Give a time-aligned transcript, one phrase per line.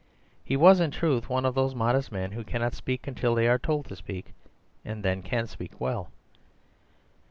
[0.43, 3.59] He was, in truth, one of those modest men who cannot speak until they are
[3.59, 4.33] told to speak;
[4.83, 6.09] and then can speak well.